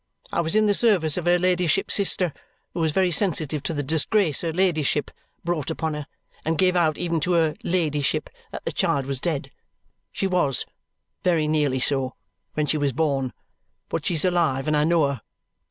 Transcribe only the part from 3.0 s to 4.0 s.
sensitive to the